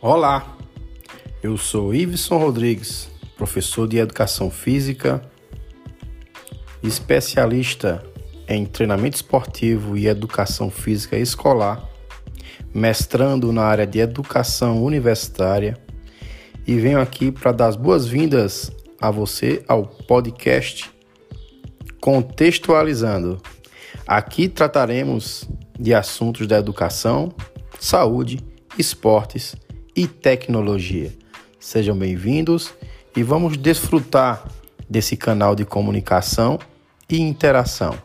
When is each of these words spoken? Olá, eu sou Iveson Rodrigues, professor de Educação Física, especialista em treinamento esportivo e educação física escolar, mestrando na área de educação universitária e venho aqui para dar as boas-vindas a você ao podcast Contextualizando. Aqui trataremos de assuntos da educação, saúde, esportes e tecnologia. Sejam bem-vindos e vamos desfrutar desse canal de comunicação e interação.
Olá, 0.00 0.56
eu 1.42 1.56
sou 1.56 1.92
Iveson 1.92 2.38
Rodrigues, 2.38 3.10
professor 3.36 3.88
de 3.88 3.98
Educação 3.98 4.48
Física, 4.48 5.20
especialista 6.80 8.04
em 8.46 8.64
treinamento 8.64 9.16
esportivo 9.16 9.96
e 9.98 10.06
educação 10.06 10.70
física 10.70 11.18
escolar, 11.18 11.84
mestrando 12.72 13.52
na 13.52 13.64
área 13.64 13.84
de 13.84 13.98
educação 13.98 14.84
universitária 14.84 15.76
e 16.64 16.78
venho 16.78 17.00
aqui 17.00 17.32
para 17.32 17.50
dar 17.50 17.66
as 17.66 17.74
boas-vindas 17.74 18.70
a 19.00 19.10
você 19.10 19.64
ao 19.66 19.84
podcast 19.84 20.88
Contextualizando. 22.00 23.42
Aqui 24.06 24.48
trataremos 24.48 25.48
de 25.76 25.92
assuntos 25.92 26.46
da 26.46 26.56
educação, 26.56 27.32
saúde, 27.80 28.38
esportes 28.78 29.56
e 29.98 30.06
tecnologia. 30.06 31.12
Sejam 31.58 31.98
bem-vindos 31.98 32.72
e 33.16 33.22
vamos 33.24 33.56
desfrutar 33.56 34.46
desse 34.88 35.16
canal 35.16 35.56
de 35.56 35.64
comunicação 35.64 36.56
e 37.10 37.20
interação. 37.20 37.96